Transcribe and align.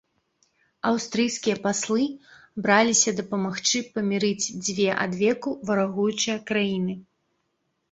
Аўстрыйскія 0.91 1.55
паслы 1.65 2.05
браліся 2.63 3.13
дапамагчы 3.19 3.83
памірыць 3.99 4.49
дзве 4.65 4.89
адвеку 5.05 5.49
варагуючыя 5.71 6.37
краіны. 6.51 6.93